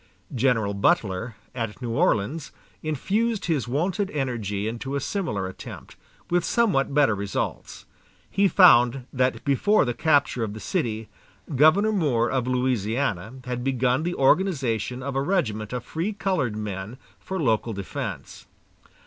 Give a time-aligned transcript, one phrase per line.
[0.33, 2.51] General Butler, at New Orleans,
[2.81, 5.95] infused his wonted energy into a similar attempt,
[6.31, 7.85] with somewhat better results.
[8.31, 11.07] He found that before the capture of the city,
[11.55, 16.97] Governor Moore of Louisiana had begun the organization of a regiment of free colored men
[17.19, 18.47] for local defense.